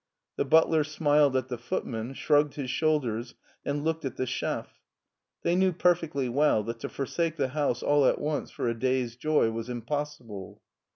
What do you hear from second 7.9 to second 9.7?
at once for a da/s joy was